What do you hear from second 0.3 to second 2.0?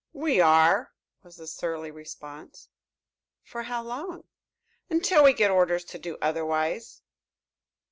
are," was the surly